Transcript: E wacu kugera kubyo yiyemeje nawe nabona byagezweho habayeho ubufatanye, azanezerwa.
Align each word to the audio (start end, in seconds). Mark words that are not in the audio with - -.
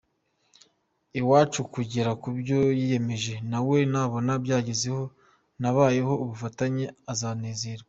E 1.19 1.21
wacu 1.29 1.59
kugera 1.73 2.11
kubyo 2.21 2.59
yiyemeje 2.79 3.33
nawe 3.51 3.77
nabona 3.91 4.31
byagezweho 4.43 5.03
habayeho 5.63 6.13
ubufatanye, 6.23 6.85
azanezerwa. 7.11 7.79